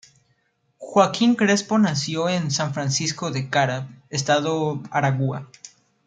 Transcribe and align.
Joaquín 0.79 1.35
Crespo 1.35 1.77
nació 1.77 2.27
en 2.27 2.49
San 2.49 2.73
Francisco 2.73 3.29
de 3.29 3.51
Cara, 3.51 3.87
estado 4.09 4.81
Aragua. 4.89 5.47